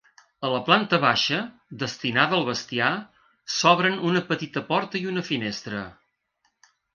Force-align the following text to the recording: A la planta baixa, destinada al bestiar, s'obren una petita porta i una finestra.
A 0.47 0.49
la 0.51 0.59
planta 0.67 0.97
baixa, 1.01 1.41
destinada 1.83 2.35
al 2.37 2.45
bestiar, 2.47 2.87
s'obren 3.57 4.01
una 4.13 4.25
petita 4.31 4.65
porta 4.71 5.03
i 5.03 5.07
una 5.13 5.25
finestra. 5.29 5.85